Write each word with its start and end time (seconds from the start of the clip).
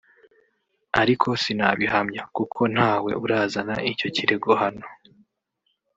ariko 1.01 1.27
sinabihamya 1.41 2.23
kuko 2.35 2.61
ntawe 2.73 3.11
urazana 3.23 3.75
icyo 3.91 4.07
kirego 4.15 4.51
hano 4.61 4.85